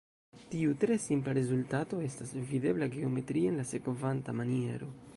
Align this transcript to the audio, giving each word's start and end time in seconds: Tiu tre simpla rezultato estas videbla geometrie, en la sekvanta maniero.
Tiu 0.53 0.71
tre 0.83 0.97
simpla 1.03 1.35
rezultato 1.39 2.01
estas 2.07 2.33
videbla 2.55 2.91
geometrie, 2.99 3.55
en 3.55 3.63
la 3.63 3.71
sekvanta 3.77 4.41
maniero. 4.43 4.95